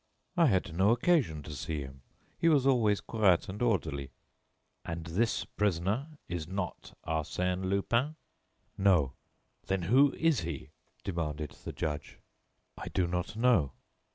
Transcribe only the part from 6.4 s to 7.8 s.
not Arsène